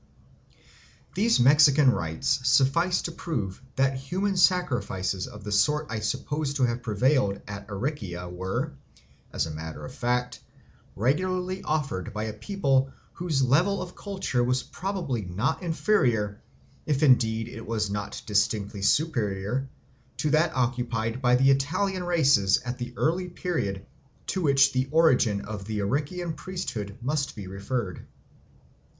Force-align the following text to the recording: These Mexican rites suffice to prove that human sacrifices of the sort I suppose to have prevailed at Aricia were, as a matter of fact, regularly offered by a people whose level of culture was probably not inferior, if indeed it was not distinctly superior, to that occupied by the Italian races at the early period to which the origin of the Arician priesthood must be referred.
These 1.13 1.39
Mexican 1.39 1.91
rites 1.91 2.39
suffice 2.49 3.03
to 3.03 3.11
prove 3.11 3.61
that 3.75 3.97
human 3.99 4.35
sacrifices 4.35 5.27
of 5.27 5.43
the 5.43 5.51
sort 5.51 5.85
I 5.91 5.99
suppose 5.99 6.55
to 6.55 6.63
have 6.63 6.81
prevailed 6.81 7.39
at 7.47 7.67
Aricia 7.67 8.27
were, 8.27 8.73
as 9.31 9.45
a 9.45 9.51
matter 9.53 9.85
of 9.85 9.93
fact, 9.93 10.39
regularly 10.95 11.61
offered 11.61 12.13
by 12.15 12.23
a 12.23 12.33
people 12.33 12.91
whose 13.13 13.43
level 13.43 13.79
of 13.79 13.95
culture 13.95 14.43
was 14.43 14.63
probably 14.63 15.21
not 15.21 15.61
inferior, 15.61 16.41
if 16.87 17.03
indeed 17.03 17.47
it 17.47 17.67
was 17.67 17.91
not 17.91 18.23
distinctly 18.25 18.81
superior, 18.81 19.69
to 20.17 20.31
that 20.31 20.55
occupied 20.55 21.21
by 21.21 21.35
the 21.35 21.51
Italian 21.51 22.03
races 22.03 22.57
at 22.65 22.79
the 22.79 22.91
early 22.97 23.27
period 23.29 23.85
to 24.25 24.41
which 24.41 24.71
the 24.73 24.87
origin 24.89 25.41
of 25.41 25.65
the 25.65 25.77
Arician 25.79 26.33
priesthood 26.35 26.97
must 27.03 27.35
be 27.35 27.45
referred. 27.45 28.07